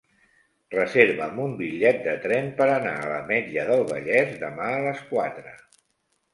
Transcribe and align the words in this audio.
Reserva'm 0.75 1.41
un 1.43 1.53
bitllet 1.59 2.01
de 2.07 2.15
tren 2.25 2.49
per 2.63 2.67
anar 2.77 2.95
a 3.03 3.05
l'Ametlla 3.13 3.69
del 3.71 3.87
Vallès 3.95 4.35
demà 4.47 4.75
a 4.75 4.83
les 4.89 5.07
quatre. 5.15 5.59